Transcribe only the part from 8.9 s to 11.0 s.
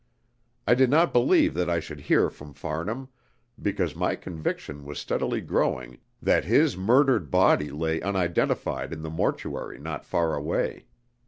in the mortuary not far away.